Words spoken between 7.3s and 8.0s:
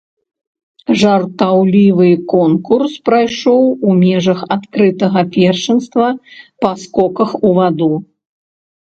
у ваду.